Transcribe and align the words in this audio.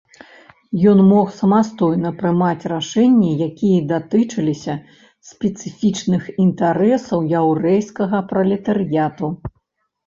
Ён 0.91 0.99
мог 1.09 1.27
самастойна 1.39 2.09
прымаць 2.21 2.67
рашэнні, 2.73 3.29
якія 3.49 3.79
датычыліся 3.93 4.73
спецыфічных 5.35 6.23
інтарэсаў 6.49 7.19
яўрэйскага 7.43 8.25
пралетарыяту. 8.35 9.37